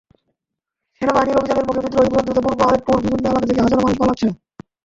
[0.95, 4.27] সেনাবাহিনীর অভিযানের মুখে বিদ্রোহী-নিয়ন্ত্রিত পূর্ব আলেপ্পোর বিভিন্ন এলাকা থেকে হাজারো মানুষ পালাচ্ছে।